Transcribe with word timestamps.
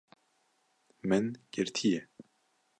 Min 1.09 1.29
girtiye 1.51 2.01